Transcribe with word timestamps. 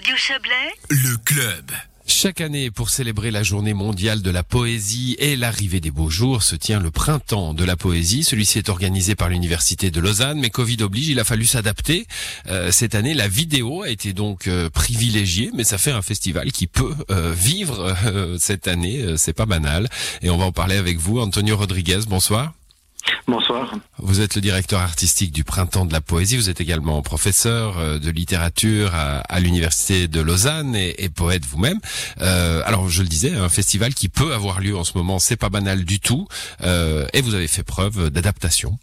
Radio 0.00 0.16
Chablais, 0.16 0.72
le 0.88 1.18
club. 1.18 1.72
Chaque 2.06 2.40
année, 2.40 2.70
pour 2.70 2.88
célébrer 2.88 3.30
la 3.30 3.42
journée 3.42 3.74
mondiale 3.74 4.22
de 4.22 4.30
la 4.30 4.42
poésie 4.42 5.14
et 5.18 5.36
l'arrivée 5.36 5.80
des 5.80 5.90
beaux 5.90 6.08
jours, 6.08 6.42
se 6.42 6.56
tient 6.56 6.80
le 6.80 6.90
printemps 6.90 7.52
de 7.52 7.64
la 7.64 7.76
poésie. 7.76 8.24
Celui-ci 8.24 8.56
est 8.56 8.70
organisé 8.70 9.14
par 9.14 9.28
l'Université 9.28 9.90
de 9.90 10.00
Lausanne, 10.00 10.40
mais 10.40 10.48
Covid 10.48 10.78
oblige, 10.84 11.08
il 11.08 11.20
a 11.20 11.24
fallu 11.24 11.44
s'adapter. 11.44 12.06
Euh, 12.46 12.72
cette 12.72 12.94
année, 12.94 13.12
la 13.12 13.28
vidéo 13.28 13.82
a 13.82 13.90
été 13.90 14.14
donc 14.14 14.46
euh, 14.46 14.70
privilégiée, 14.70 15.50
mais 15.52 15.64
ça 15.64 15.76
fait 15.76 15.92
un 15.92 16.00
festival 16.00 16.50
qui 16.50 16.66
peut 16.66 16.94
euh, 17.10 17.34
vivre 17.36 17.94
euh, 18.06 18.38
cette 18.38 18.68
année. 18.68 19.02
Euh, 19.02 19.16
C'est 19.18 19.34
pas 19.34 19.44
banal. 19.44 19.86
Et 20.22 20.30
on 20.30 20.38
va 20.38 20.46
en 20.46 20.52
parler 20.52 20.76
avec 20.76 20.96
vous, 20.96 21.20
Antonio 21.20 21.58
Rodriguez. 21.58 22.00
Bonsoir. 22.08 22.54
Bonsoir. 23.26 23.74
Vous 23.98 24.20
êtes 24.20 24.34
le 24.34 24.40
directeur 24.40 24.80
artistique 24.80 25.32
du 25.32 25.44
Printemps 25.44 25.86
de 25.86 25.92
la 25.92 26.00
Poésie. 26.00 26.36
Vous 26.36 26.50
êtes 26.50 26.60
également 26.60 27.00
professeur 27.02 27.78
euh, 27.78 27.98
de 27.98 28.10
littérature 28.10 28.92
à, 28.94 29.40
l'Université 29.40 30.08
de 30.08 30.20
Lausanne 30.20 30.74
et, 30.74 31.04
et 31.04 31.08
poète 31.08 31.44
vous-même. 31.44 31.78
Euh, 32.20 32.62
alors, 32.66 32.88
je 32.88 33.02
le 33.02 33.08
disais, 33.08 33.34
un 33.34 33.48
festival 33.48 33.94
qui 33.94 34.08
peut 34.08 34.34
avoir 34.34 34.60
lieu 34.60 34.76
en 34.76 34.84
ce 34.84 34.96
moment, 34.96 35.18
c'est 35.18 35.36
pas 35.36 35.48
banal 35.48 35.84
du 35.84 36.00
tout. 36.00 36.26
Euh, 36.62 37.06
et 37.12 37.22
vous 37.22 37.34
avez 37.34 37.48
fait 37.48 37.62
preuve 37.62 38.10
d'adaptation. 38.10 38.78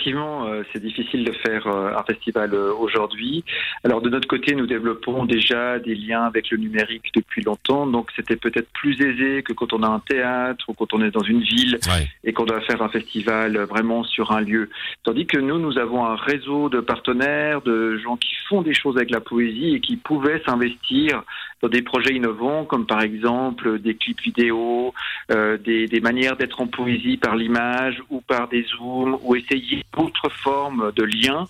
Effectivement, 0.00 0.46
euh, 0.46 0.62
c'est 0.72 0.80
difficile 0.82 1.24
de 1.24 1.32
faire 1.32 1.66
euh, 1.66 1.92
un 1.94 2.02
festival 2.04 2.54
euh, 2.54 2.72
aujourd'hui. 2.72 3.44
Alors 3.84 4.00
de 4.00 4.08
notre 4.08 4.26
côté, 4.26 4.54
nous 4.54 4.66
développons 4.66 5.26
déjà 5.26 5.78
des 5.78 5.94
liens 5.94 6.22
avec 6.22 6.48
le 6.50 6.56
numérique 6.56 7.10
depuis 7.14 7.42
longtemps, 7.42 7.86
donc 7.86 8.08
c'était 8.16 8.36
peut-être 8.36 8.70
plus 8.72 8.98
aisé 9.02 9.42
que 9.42 9.52
quand 9.52 9.74
on 9.74 9.82
a 9.82 9.88
un 9.88 9.98
théâtre 9.98 10.64
ou 10.68 10.72
quand 10.72 10.94
on 10.94 11.02
est 11.02 11.10
dans 11.10 11.22
une 11.22 11.42
ville 11.42 11.78
Ouais. 11.86 12.08
et 12.24 12.32
qu'on 12.32 12.46
doit 12.46 12.62
faire 12.62 12.80
un 12.82 12.88
festival 12.88 13.58
vraiment 13.64 14.02
sur 14.02 14.32
un 14.32 14.40
lieu. 14.40 14.70
Tandis 15.04 15.26
que 15.26 15.38
nous, 15.38 15.58
nous 15.58 15.76
avons 15.76 16.06
un 16.06 16.16
réseau 16.16 16.70
de 16.70 16.80
partenaires, 16.80 17.60
de 17.60 17.98
gens 17.98 18.16
qui 18.16 18.34
font 18.48 18.62
des 18.62 18.74
choses 18.74 18.96
avec 18.96 19.10
la 19.10 19.20
poésie 19.20 19.74
et 19.74 19.80
qui 19.80 19.96
pouvaient 19.96 20.42
s'investir 20.46 21.24
dans 21.62 21.68
des 21.68 21.82
projets 21.82 22.14
innovants, 22.14 22.64
comme 22.64 22.86
par 22.86 23.02
exemple 23.02 23.78
des 23.78 23.94
clips 23.94 24.20
vidéo, 24.20 24.94
euh, 25.30 25.58
des, 25.58 25.86
des 25.86 26.00
manières 26.00 26.36
d'être 26.36 26.60
en 26.60 26.66
poésie 26.66 27.16
par 27.16 27.36
l'image 27.36 28.02
ou 28.10 28.20
par 28.20 28.48
des 28.48 28.64
zooms, 28.64 29.18
ou 29.22 29.36
essayer 29.36 29.84
d'autres 29.96 30.30
formes 30.30 30.92
de 30.96 31.02
liens. 31.02 31.46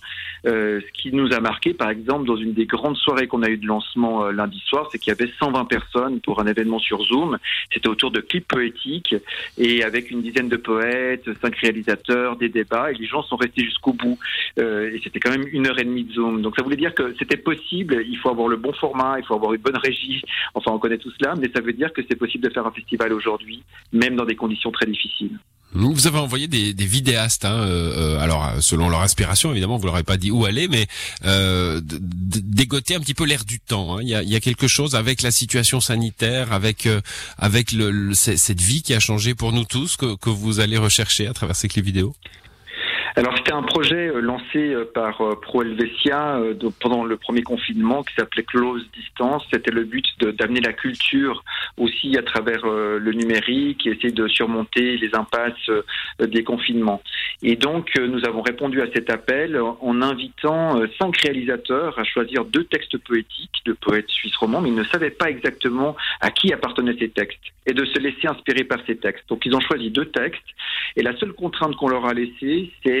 Euh, 0.47 0.81
ce 0.81 1.01
qui 1.01 1.15
nous 1.15 1.33
a 1.33 1.39
marqué, 1.39 1.73
par 1.73 1.89
exemple, 1.89 2.25
dans 2.25 2.35
une 2.35 2.53
des 2.53 2.65
grandes 2.65 2.97
soirées 2.97 3.27
qu'on 3.27 3.43
a 3.43 3.49
eues 3.49 3.57
de 3.57 3.67
lancement 3.67 4.25
euh, 4.25 4.31
lundi 4.31 4.59
soir, 4.65 4.89
c'est 4.91 4.97
qu'il 4.97 5.11
y 5.11 5.13
avait 5.13 5.31
120 5.39 5.65
personnes 5.65 6.19
pour 6.19 6.41
un 6.41 6.47
événement 6.47 6.79
sur 6.79 7.03
Zoom. 7.03 7.37
C'était 7.71 7.87
autour 7.87 8.09
de 8.09 8.21
clips 8.21 8.47
poétiques 8.47 9.15
et 9.57 9.83
avec 9.83 10.09
une 10.09 10.21
dizaine 10.21 10.49
de 10.49 10.57
poètes, 10.57 11.29
cinq 11.41 11.55
réalisateurs, 11.57 12.37
des 12.37 12.49
débats, 12.49 12.91
et 12.91 12.95
les 12.95 13.05
gens 13.05 13.21
sont 13.21 13.35
restés 13.35 13.63
jusqu'au 13.63 13.93
bout. 13.93 14.17
Euh, 14.59 14.91
et 14.93 15.01
c'était 15.03 15.19
quand 15.19 15.31
même 15.31 15.47
une 15.51 15.67
heure 15.67 15.77
et 15.77 15.83
demie 15.83 16.05
de 16.05 16.13
Zoom. 16.13 16.41
Donc 16.41 16.55
ça 16.55 16.63
voulait 16.63 16.75
dire 16.75 16.95
que 16.95 17.13
c'était 17.19 17.37
possible. 17.37 18.03
Il 18.07 18.17
faut 18.17 18.29
avoir 18.29 18.47
le 18.47 18.57
bon 18.57 18.73
format, 18.73 19.19
il 19.19 19.25
faut 19.25 19.35
avoir 19.35 19.53
une 19.53 19.61
bonne 19.61 19.77
régie. 19.77 20.00
Enfin, 20.53 20.71
on 20.71 20.79
connaît 20.79 20.97
tout 20.97 21.11
cela, 21.19 21.35
mais 21.35 21.49
ça 21.53 21.61
veut 21.61 21.73
dire 21.73 21.91
que 21.93 22.01
c'est 22.09 22.15
possible 22.17 22.43
de 22.47 22.53
faire 22.53 22.65
un 22.65 22.71
festival 22.71 23.13
aujourd'hui, 23.13 23.63
même 23.91 24.15
dans 24.15 24.25
des 24.25 24.35
conditions 24.35 24.71
très 24.71 24.85
difficiles. 24.85 25.37
Vous 25.73 26.05
avez 26.05 26.17
envoyé 26.17 26.47
des, 26.47 26.73
des 26.73 26.85
vidéastes, 26.85 27.45
hein, 27.45 27.61
euh, 27.61 28.17
euh, 28.17 28.19
alors 28.19 28.45
euh, 28.45 28.59
selon 28.59 28.89
leur 28.89 29.01
inspiration 29.01 29.51
évidemment, 29.51 29.77
vous 29.77 29.85
leur 29.85 29.95
avez 29.95 30.03
pas 30.03 30.17
dit 30.17 30.29
où 30.29 30.43
aller, 30.43 30.67
mais 30.67 30.85
euh, 31.23 31.79
dégoter 31.81 32.95
un 32.95 32.99
petit 32.99 33.13
peu 33.13 33.23
l'air 33.23 33.45
du 33.45 33.61
temps. 33.61 33.95
hein. 33.95 34.01
Il, 34.01 34.09
y 34.09 34.35
a, 34.35 34.39
quelque 34.41 34.67
chose 34.67 34.95
avec 34.95 35.21
la 35.21 35.31
situation 35.31 35.79
sanitaire, 35.79 36.51
avec 36.51 36.89
avec 37.37 37.73
cette 38.13 38.59
vie 38.59 38.81
qui 38.81 38.93
a 38.93 38.99
changé 38.99 39.33
pour 39.33 39.53
nous 39.53 39.63
tous 39.63 39.95
que, 39.95 40.15
que 40.17 40.29
vous 40.29 40.59
allez 40.59 40.77
rechercher 40.77 41.27
à 41.27 41.33
travers 41.33 41.55
ces 41.55 41.69
clips 41.69 41.85
vidéo? 41.85 42.13
Alors 43.15 43.35
c'était 43.37 43.51
un 43.51 43.63
projet 43.63 44.07
euh, 44.07 44.21
lancé 44.21 44.73
euh, 44.73 44.85
par 44.85 45.19
euh, 45.21 45.35
Pro 45.35 45.63
Helvetia 45.63 46.39
pendant 46.79 47.03
le 47.03 47.17
premier 47.17 47.41
confinement 47.41 48.03
qui 48.03 48.13
s'appelait 48.15 48.43
Close 48.43 48.87
Distance. 48.93 49.45
C'était 49.51 49.71
le 49.71 49.83
but 49.83 50.05
d'amener 50.19 50.61
la 50.61 50.71
culture 50.71 51.43
aussi 51.77 52.17
à 52.17 52.23
travers 52.23 52.65
le 52.65 53.11
numérique 53.11 53.85
et 53.85 53.91
essayer 53.91 54.11
de 54.11 54.27
surmonter 54.27 54.97
les 54.97 55.13
impasses 55.15 55.69
des 56.19 56.43
confinements. 56.43 57.01
Et 57.41 57.55
donc 57.55 57.91
nous 57.97 58.23
avons 58.25 58.41
répondu 58.41 58.81
à 58.81 58.87
cet 58.93 59.09
appel 59.09 59.59
en 59.59 60.01
invitant 60.01 60.81
cinq 60.99 61.17
réalisateurs 61.17 61.97
à 61.97 62.03
choisir 62.03 62.45
deux 62.45 62.65
textes 62.65 62.97
poétiques 62.99 63.61
de 63.65 63.73
poètes 63.73 64.09
suisses 64.09 64.35
romans, 64.35 64.61
mais 64.61 64.69
ils 64.69 64.75
ne 64.75 64.83
savaient 64.83 65.09
pas 65.09 65.29
exactement 65.29 65.95
à 66.19 66.29
qui 66.29 66.53
appartenaient 66.53 66.97
ces 66.99 67.09
textes 67.09 67.39
et 67.65 67.73
de 67.73 67.85
se 67.85 67.99
laisser 67.99 68.27
inspirer 68.27 68.63
par 68.63 68.79
ces 68.85 68.97
textes. 68.97 69.27
Donc 69.29 69.45
ils 69.45 69.55
ont 69.55 69.59
choisi 69.59 69.91
deux 69.91 70.05
textes 70.05 70.41
et 70.95 71.03
la 71.03 71.15
seule 71.17 71.33
contrainte 71.33 71.75
qu'on 71.75 71.87
leur 71.87 72.05
a 72.05 72.13
laissée, 72.13 72.71
c'est 72.83 73.00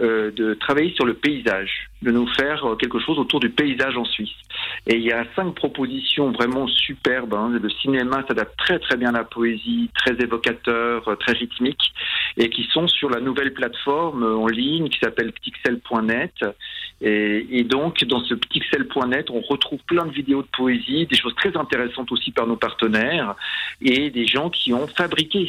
euh, 0.00 0.30
de 0.30 0.54
travailler 0.54 0.92
sur 0.94 1.04
le 1.04 1.14
paysage, 1.14 1.88
de 2.02 2.12
nous 2.12 2.28
faire 2.28 2.64
euh, 2.64 2.76
quelque 2.76 3.00
chose 3.00 3.18
autour 3.18 3.40
du 3.40 3.50
paysage 3.50 3.96
en 3.96 4.04
Suisse. 4.04 4.30
Et 4.86 4.94
il 4.94 5.02
y 5.02 5.10
a 5.10 5.24
cinq 5.34 5.56
propositions 5.56 6.30
vraiment 6.30 6.68
superbes. 6.68 7.34
hein. 7.34 7.50
Le 7.60 7.68
cinéma 7.68 8.24
s'adapte 8.28 8.56
très 8.58 8.78
très 8.78 8.96
bien 8.96 9.08
à 9.08 9.18
la 9.18 9.24
poésie, 9.24 9.90
très 9.96 10.14
évocateur, 10.22 11.08
euh, 11.08 11.16
très 11.16 11.32
rythmique, 11.32 11.82
et 12.36 12.48
qui 12.48 12.68
sont 12.72 12.86
sur 12.86 13.10
la 13.10 13.18
nouvelle 13.18 13.52
plateforme 13.52 14.22
en 14.22 14.46
ligne 14.46 14.88
qui 14.88 15.00
s'appelle 15.00 15.32
pixel.net. 15.32 16.44
Et, 17.00 17.64
donc 17.64 18.04
dans 18.04 18.20
ce 18.20 18.34
pixel.net, 18.34 19.30
on 19.30 19.40
retrouve 19.40 19.80
plein 19.86 20.06
de 20.06 20.12
vidéos 20.12 20.42
de 20.42 20.48
poésie, 20.56 21.06
des 21.06 21.16
choses 21.16 21.34
très 21.34 21.56
intéressantes 21.56 22.10
aussi 22.12 22.30
par 22.30 22.46
nos 22.46 22.56
partenaires, 22.56 23.34
et 23.80 24.10
des 24.10 24.26
gens 24.26 24.50
qui 24.50 24.72
ont 24.72 24.86
fabriqué 24.88 25.48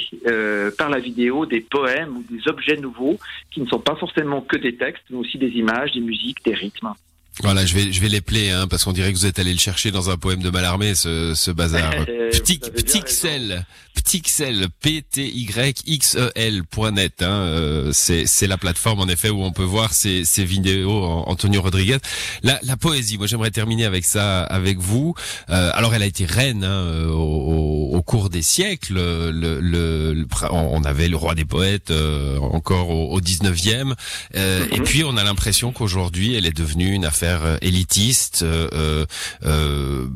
par 0.78 0.90
la 0.90 1.00
vidéo 1.00 1.46
des 1.46 1.62
poèmes 1.62 2.18
ou 2.18 2.24
des 2.30 2.48
objets 2.48 2.78
nouveaux 2.78 3.18
qui 3.52 3.62
ne 3.62 3.68
sont 3.68 3.80
pas 3.80 3.96
forcément 3.96 4.39
que 4.48 4.58
des 4.58 4.76
textes, 4.76 5.04
mais 5.10 5.18
aussi 5.18 5.38
des 5.38 5.50
images, 5.50 5.94
des 5.94 6.02
musiques, 6.02 6.44
des 6.46 6.54
rythmes. 6.54 6.94
Voilà, 7.42 7.66
je 7.66 7.74
vais 7.74 7.94
je 7.94 8.02
vais 8.02 8.10
les 8.10 8.20
player 8.20 8.52
hein, 8.52 8.68
parce 8.68 8.84
qu'on 8.84 8.92
dirait 8.92 9.14
que 9.14 9.18
vous 9.18 9.26
êtes 9.26 9.40
allé 9.40 9.54
le 9.54 9.60
chercher 9.60 9.92
dans 9.92 10.10
un 10.10 10.18
poème 10.18 10.42
de 10.42 10.50
Mallarmé 10.50 10.94
ce, 10.94 11.34
ce 11.36 11.52
bazar. 11.52 11.94
Ptixel, 12.32 13.66
Ptixel, 13.96 14.68
P 14.82 15.02
T 15.10 15.26
Y 15.26 15.84
X 15.88 16.18
E 16.18 16.32
L 16.36 16.64
point 16.66 16.92
net. 16.92 17.22
Hein, 17.22 17.30
euh, 17.30 17.92
c'est 17.94 18.48
la 18.48 18.58
plateforme 18.58 19.00
en 19.00 19.08
effet 19.08 19.30
où 19.30 19.42
on 19.42 19.54
peut 19.54 19.64
voir 19.64 19.94
ces 19.94 20.26
ces 20.26 20.44
vidéos. 20.44 21.02
Antonio 21.28 21.62
Rodriguez. 21.62 22.00
La 22.44 22.60
la 22.64 22.76
poésie. 22.76 23.18
Moi, 23.18 23.28
j'aimerais 23.28 23.52
terminer 23.52 23.86
avec 23.86 24.04
ça 24.04 24.42
avec 24.44 24.78
vous. 24.80 25.16
Euh, 25.50 25.72
alors, 25.74 25.96
elle 25.96 26.04
a 26.04 26.08
été 26.08 26.26
reine 26.26 26.66
hein, 26.66 26.84
euh, 26.88 27.08
au, 27.08 27.79
au 27.79 27.79
cours 28.10 28.30
des 28.32 28.42
siècles. 28.42 28.96
Le, 28.96 29.30
le, 29.32 29.60
le- 29.62 30.28
on 30.50 30.84
avait 30.84 31.08
le 31.08 31.16
roi 31.16 31.36
des 31.36 31.46
poètes 31.46 31.92
euh, 31.92 32.40
encore 32.40 32.90
au, 32.90 33.14
au 33.14 33.22
19e. 33.22 33.94
Euh, 34.36 34.66
Et 34.72 34.80
Mhm. 34.80 34.84
puis, 34.84 35.04
on 35.04 35.16
a 35.16 35.24
l'impression 35.24 35.72
qu'aujourd'hui, 35.72 36.34
elle 36.34 36.48
est 36.48 36.58
devenue 36.58 36.92
une 36.92 37.06
affaire 37.06 37.44
euh, 37.44 37.58
élitiste. 37.62 38.42
euh, 38.42 38.68
euh, 38.74 39.06
euh, 39.46 40.08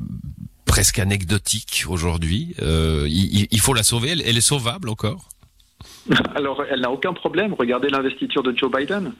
presque 0.66 0.98
anecdotique 0.98 1.84
aujourd'hui. 1.88 2.56
Euh, 2.64 3.06
il, 3.08 3.42
il- 3.42 3.48
il 3.52 3.60
faut 3.60 3.76
la 3.76 3.84
sauver. 3.84 4.10
Elle, 4.14 4.24
elle 4.26 4.38
est 4.38 4.42
sauvable 4.42 4.90
encore? 4.90 5.30
Alors, 6.36 6.64
elle 6.70 6.82
n'a 6.82 6.92
aucun 6.92 7.14
problème. 7.14 7.54
Regardez 7.54 7.90
l'investiture 7.90 8.44
de 8.44 8.56
Joe 8.56 8.72
Biden. 8.72 9.14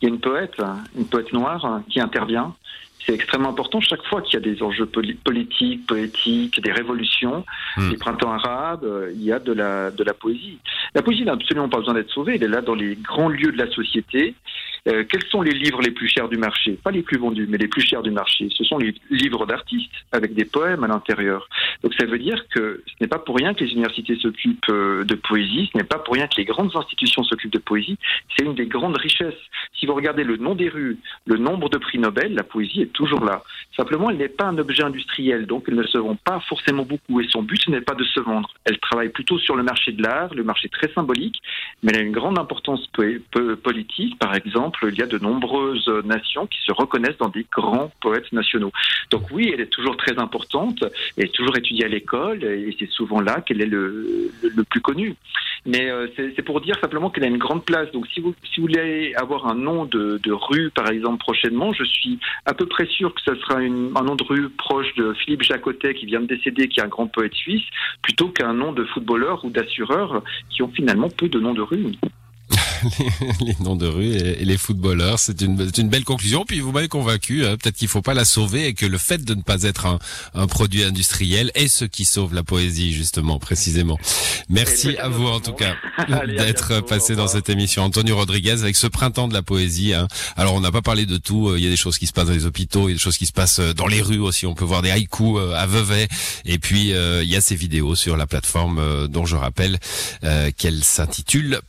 Il 0.00 0.08
y 0.08 0.10
a 0.10 0.14
une 0.14 0.20
poète, 0.20 0.56
une 0.96 1.06
poète 1.06 1.32
noire, 1.32 1.80
qui 1.88 2.00
intervient. 2.00 2.54
C'est 3.04 3.14
extrêmement 3.14 3.48
important 3.50 3.80
chaque 3.80 4.04
fois 4.04 4.22
qu'il 4.22 4.34
y 4.34 4.36
a 4.36 4.40
des 4.54 4.62
enjeux 4.62 4.86
poli- 4.86 5.14
politiques, 5.14 5.86
poétiques, 5.86 6.60
des 6.62 6.70
révolutions, 6.70 7.44
Hmm. 7.76 7.90
les 7.90 7.96
printemps 7.96 8.32
arabes, 8.32 8.84
euh, 8.84 9.10
il 9.14 9.22
y 9.24 9.32
a 9.32 9.38
de 9.40 9.52
la, 9.52 9.90
de 9.90 10.04
la 10.04 10.14
poésie. 10.14 10.58
La 10.94 11.02
poésie 11.02 11.24
n'a 11.24 11.32
absolument 11.32 11.68
pas 11.68 11.78
besoin 11.78 11.94
d'être 11.94 12.10
sauvée, 12.10 12.34
elle 12.36 12.44
est 12.44 12.48
là 12.48 12.60
dans 12.60 12.74
les 12.76 12.94
grands 12.96 13.28
lieux 13.28 13.50
de 13.50 13.58
la 13.58 13.68
société. 13.72 14.34
Euh, 14.88 15.04
quels 15.08 15.24
sont 15.26 15.42
les 15.42 15.52
livres 15.52 15.80
les 15.80 15.92
plus 15.92 16.08
chers 16.08 16.28
du 16.28 16.36
marché? 16.36 16.72
Pas 16.82 16.90
les 16.90 17.02
plus 17.02 17.18
vendus, 17.18 17.46
mais 17.48 17.58
les 17.58 17.68
plus 17.68 17.82
chers 17.82 18.02
du 18.02 18.10
marché. 18.10 18.48
Ce 18.56 18.64
sont 18.64 18.78
les 18.78 18.94
livres 19.10 19.46
d'artistes 19.46 19.92
avec 20.10 20.34
des 20.34 20.44
poèmes 20.44 20.82
à 20.82 20.88
l'intérieur. 20.88 21.48
Donc 21.82 21.94
ça 21.94 22.04
veut 22.04 22.18
dire 22.18 22.44
que 22.48 22.82
ce 22.86 22.94
n'est 23.00 23.08
pas 23.08 23.20
pour 23.20 23.36
rien 23.36 23.54
que 23.54 23.62
les 23.62 23.70
universités 23.70 24.16
s'occupent 24.16 24.68
euh, 24.70 25.04
de 25.04 25.14
poésie, 25.14 25.70
ce 25.72 25.78
n'est 25.78 25.84
pas 25.84 25.98
pour 25.98 26.14
rien 26.14 26.26
que 26.26 26.36
les 26.36 26.44
grandes 26.44 26.74
institutions 26.74 27.22
s'occupent 27.22 27.52
de 27.52 27.58
poésie. 27.58 27.96
C'est 28.36 28.44
une 28.44 28.54
des 28.54 28.66
grandes 28.66 28.96
richesses. 28.96 29.34
Si 29.82 29.86
vous 29.86 29.94
regardez 29.96 30.22
le 30.22 30.36
nom 30.36 30.54
des 30.54 30.68
rues, 30.68 30.96
le 31.26 31.38
nombre 31.38 31.68
de 31.68 31.76
prix 31.76 31.98
Nobel, 31.98 32.34
la 32.36 32.44
poésie 32.44 32.82
est 32.82 32.92
toujours 32.92 33.24
là. 33.24 33.42
Simplement, 33.76 34.10
elle 34.10 34.16
n'est 34.16 34.28
pas 34.28 34.44
un 34.44 34.56
objet 34.58 34.84
industriel, 34.84 35.44
donc 35.46 35.64
elle 35.66 35.74
ne 35.74 35.82
se 35.82 35.98
vend 35.98 36.14
pas 36.14 36.38
forcément 36.48 36.84
beaucoup. 36.84 37.20
Et 37.20 37.26
son 37.28 37.42
but, 37.42 37.66
n'est 37.66 37.80
pas 37.80 37.96
de 37.96 38.04
se 38.04 38.20
vendre. 38.20 38.48
Elle 38.64 38.78
travaille 38.78 39.08
plutôt 39.08 39.40
sur 39.40 39.56
le 39.56 39.64
marché 39.64 39.90
de 39.90 40.00
l'art, 40.00 40.32
le 40.34 40.44
marché 40.44 40.68
très 40.68 40.86
symbolique, 40.92 41.42
mais 41.82 41.90
elle 41.92 41.98
a 41.98 42.04
une 42.04 42.12
grande 42.12 42.38
importance 42.38 42.86
po- 42.92 43.02
po- 43.32 43.56
politique. 43.56 44.16
Par 44.20 44.36
exemple, 44.36 44.86
il 44.88 44.96
y 44.96 45.02
a 45.02 45.06
de 45.06 45.18
nombreuses 45.18 45.88
nations 46.04 46.46
qui 46.46 46.60
se 46.64 46.70
reconnaissent 46.72 47.18
dans 47.18 47.30
des 47.30 47.44
grands 47.50 47.90
poètes 48.00 48.30
nationaux. 48.32 48.70
Donc 49.10 49.32
oui, 49.32 49.50
elle 49.52 49.62
est 49.62 49.66
toujours 49.66 49.96
très 49.96 50.16
importante, 50.16 50.84
elle 51.16 51.24
est 51.24 51.34
toujours 51.34 51.56
étudiée 51.56 51.86
à 51.86 51.88
l'école, 51.88 52.44
et 52.44 52.76
c'est 52.78 52.88
souvent 52.88 53.20
là 53.20 53.40
qu'elle 53.40 53.60
est 53.60 53.66
le, 53.66 54.30
plus 54.70 54.80
connu. 54.80 55.16
Mais 55.64 55.88
euh, 55.90 56.08
c'est 56.16 56.42
pour 56.42 56.60
dire 56.60 56.76
simplement 56.80 57.08
qu'elle 57.10 57.24
a 57.24 57.28
une 57.28 57.38
grande 57.38 57.64
place. 57.64 57.90
Donc 57.92 58.06
si 58.08 58.20
vous, 58.20 58.34
si 58.52 58.60
vous 58.60 58.66
voulez 58.66 59.14
avoir 59.14 59.46
un 59.46 59.54
nom 59.54 59.84
de, 59.84 60.18
de 60.22 60.32
rue, 60.32 60.70
par 60.70 60.88
exemple, 60.90 61.18
prochainement, 61.18 61.72
je 61.72 61.84
suis 61.84 62.18
à 62.46 62.54
peu 62.54 62.66
près 62.66 62.86
sûr 62.86 63.14
que 63.14 63.20
ce 63.20 63.34
sera 63.36 63.62
une, 63.62 63.92
un 63.94 64.02
nom 64.02 64.16
de 64.16 64.24
rue 64.24 64.48
proche 64.50 64.92
de 64.96 65.12
Philippe 65.12 65.42
Jacotet, 65.42 65.94
qui 65.94 66.06
vient 66.06 66.20
de 66.20 66.26
décéder, 66.26 66.68
qui 66.68 66.80
est 66.80 66.82
un 66.82 66.88
grand 66.88 67.06
poète 67.06 67.34
suisse, 67.34 67.64
plutôt 68.02 68.28
qu'un 68.28 68.54
nom 68.54 68.72
de 68.72 68.84
footballeur 68.84 69.44
ou 69.44 69.50
d'assureur 69.50 70.22
qui 70.50 70.62
ont 70.62 70.68
finalement 70.68 71.08
peu 71.08 71.28
de 71.28 71.38
noms 71.38 71.54
de 71.54 71.62
rue. 71.62 71.86
les, 73.40 73.56
noms 73.60 73.76
de 73.76 73.86
rue 73.86 74.12
et, 74.14 74.44
les 74.44 74.58
footballeurs. 74.58 75.18
C'est 75.18 75.40
une, 75.40 75.70
une, 75.76 75.88
belle 75.88 76.04
conclusion. 76.04 76.44
Puis 76.46 76.60
vous 76.60 76.72
m'avez 76.72 76.88
convaincu, 76.88 77.46
hein, 77.46 77.56
peut-être 77.56 77.76
qu'il 77.76 77.88
faut 77.88 78.02
pas 78.02 78.14
la 78.14 78.24
sauver 78.24 78.66
et 78.66 78.74
que 78.74 78.86
le 78.86 78.98
fait 78.98 79.24
de 79.24 79.34
ne 79.34 79.42
pas 79.42 79.62
être 79.62 79.86
un, 79.86 79.98
un 80.34 80.46
produit 80.46 80.84
industriel 80.84 81.50
est 81.54 81.68
ce 81.68 81.84
qui 81.84 82.04
sauve 82.04 82.34
la 82.34 82.42
poésie, 82.42 82.92
justement, 82.92 83.38
précisément. 83.38 83.98
Merci 84.48 84.96
à 84.98 85.08
vous 85.08 85.26
en 85.26 85.40
tout 85.40 85.52
cas 85.52 85.74
d'être 86.26 86.80
passé 86.80 87.16
dans 87.16 87.28
cette 87.28 87.48
émission. 87.48 87.84
Antonio 87.84 88.16
Rodriguez 88.16 88.62
avec 88.62 88.76
ce 88.76 88.86
printemps 88.86 89.28
de 89.28 89.34
la 89.34 89.42
poésie. 89.42 89.94
Hein. 89.94 90.08
Alors 90.36 90.54
on 90.54 90.60
n'a 90.60 90.70
pas 90.70 90.82
parlé 90.82 91.06
de 91.06 91.16
tout. 91.16 91.48
Euh, 91.48 91.58
il 91.58 91.64
y 91.64 91.66
a 91.66 91.70
des 91.70 91.76
choses 91.76 91.98
qui 91.98 92.06
se 92.06 92.12
passent 92.12 92.26
dans 92.26 92.32
les 92.32 92.46
hôpitaux, 92.46 92.88
il 92.88 92.92
y 92.92 92.94
a 92.94 92.96
des 92.96 93.00
choses 93.00 93.16
qui 93.16 93.26
se 93.26 93.32
passent 93.32 93.60
euh, 93.60 93.72
dans 93.72 93.86
les 93.86 94.02
rues 94.02 94.18
aussi. 94.18 94.46
On 94.46 94.54
peut 94.54 94.64
voir 94.64 94.82
des 94.82 94.90
haïkus 94.90 95.36
euh, 95.36 95.54
à 95.54 95.66
Vevey. 95.66 96.08
Et 96.44 96.58
puis 96.58 96.90
il 96.92 97.28
y 97.28 97.36
a 97.36 97.40
ces 97.40 97.54
vidéos 97.54 97.94
sur 97.94 98.16
la 98.16 98.26
plateforme 98.26 99.06
dont 99.08 99.24
je 99.24 99.36
rappelle 99.36 99.78
qu'elle 100.56 100.82
s'intitule 100.82 101.60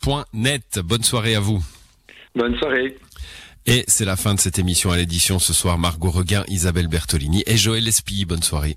ptixel.net. 0.00 0.80
Bonne 0.84 1.02
soirée 1.02 1.34
à 1.34 1.40
vous. 1.40 1.62
Bonne 2.34 2.56
soirée. 2.58 2.96
Et 3.66 3.84
c'est 3.86 4.04
la 4.04 4.16
fin 4.16 4.34
de 4.34 4.40
cette 4.40 4.58
émission 4.58 4.90
à 4.90 4.96
l'édition 4.96 5.38
ce 5.38 5.52
soir. 5.52 5.78
Margot 5.78 6.10
Reguin, 6.10 6.44
Isabelle 6.48 6.88
Bertolini 6.88 7.42
et 7.46 7.56
Joël 7.56 7.86
Espy. 7.86 8.24
Bonne 8.24 8.42
soirée. 8.42 8.76